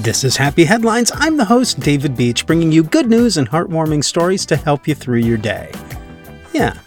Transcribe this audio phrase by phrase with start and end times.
[0.00, 1.12] This is Happy Headlines.
[1.14, 4.94] I'm the host, David Beach, bringing you good news and heartwarming stories to help you
[4.94, 5.70] through your day.
[6.54, 6.78] Yeah,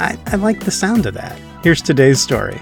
[0.00, 1.38] I, I like the sound of that.
[1.62, 2.58] Here's today's story.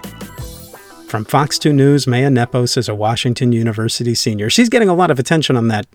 [1.07, 4.51] From Fox 2 News, Maya Nepos is a Washington University senior.
[4.51, 5.87] She's getting a lot of attention on that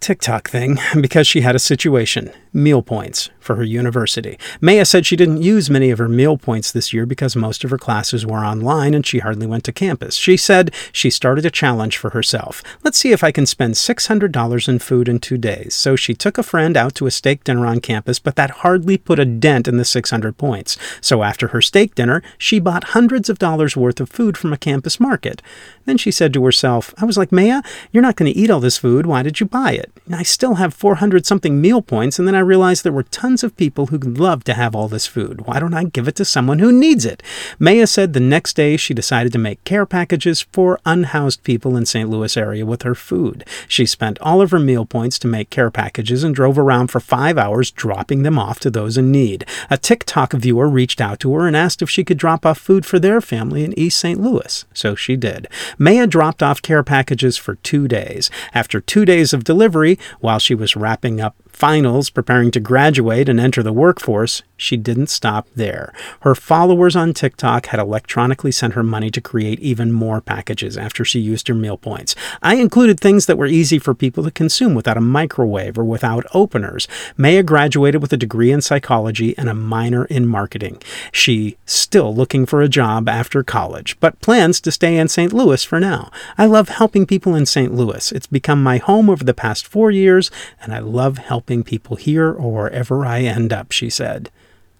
[0.00, 4.38] TikTok thing because she had a situation meal points for her university.
[4.60, 7.70] Maya said she didn't use many of her meal points this year because most of
[7.70, 10.16] her classes were online and she hardly went to campus.
[10.16, 12.62] She said she started a challenge for herself.
[12.82, 15.74] Let's see if I can spend $600 in food in two days.
[15.74, 18.98] So she took a friend out to a steak dinner on campus, but that hardly
[18.98, 20.76] put a dent in the 600 points.
[21.00, 24.58] So after her steak dinner, she bought hundreds of dollars worth of food from a
[24.58, 25.40] campus market.
[25.84, 28.60] Then she said to herself, I was like, Maya, you're not going to eat all
[28.60, 29.06] this food.
[29.06, 29.92] Why did you buy it?
[30.12, 33.56] I still have 400 something meal points, and then I realized there were tons of
[33.56, 35.46] people who'd love to have all this food.
[35.46, 37.22] Why don't I give it to someone who needs it?
[37.58, 41.86] Maya said the next day she decided to make care packages for unhoused people in
[41.86, 42.08] St.
[42.08, 43.44] Louis area with her food.
[43.68, 47.00] She spent all of her meal points to make care packages and drove around for
[47.00, 49.44] five hours dropping them off to those in need.
[49.70, 52.84] A TikTok viewer reached out to her and asked if she could drop off food
[52.84, 54.20] for their family in East St.
[54.20, 54.64] Louis.
[54.72, 55.48] So she did.
[55.78, 58.30] Maya dropped off care packages for two days.
[58.54, 63.40] After two days of delivery, while she was wrapping up finals, preparing to graduate and
[63.40, 65.92] enter the workforce, she didn't stop there.
[66.20, 71.04] Her followers on TikTok had electronically sent her money to create even more packages after
[71.04, 72.14] she used her meal points.
[72.42, 76.26] I included things that were easy for people to consume without a microwave or without
[76.34, 76.86] openers.
[77.16, 80.82] Maya graduated with a degree in psychology and a minor in marketing.
[81.10, 85.32] She still looking for a job after college, but plans to stay in St.
[85.32, 86.10] Louis for now.
[86.36, 87.74] I love helping people in St.
[87.74, 88.12] Louis.
[88.12, 90.30] It's become my home over the past 4 years
[90.62, 94.30] and I love helping people here or wherever I end up, she said.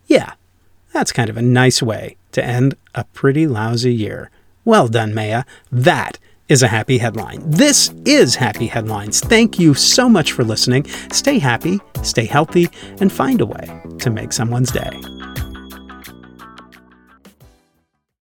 [0.07, 0.33] Yeah,
[0.93, 4.31] that's kind of a nice way to end a pretty lousy year.
[4.65, 5.45] Well done, Maya.
[5.71, 7.41] That is a happy headline.
[7.49, 9.21] This is Happy Headlines.
[9.21, 10.87] Thank you so much for listening.
[11.13, 12.69] Stay happy, stay healthy,
[13.01, 13.71] and find a way
[14.01, 15.16] to make someone's day.